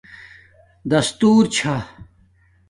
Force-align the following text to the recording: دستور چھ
دستور 0.91 1.43
چھ 1.55 1.61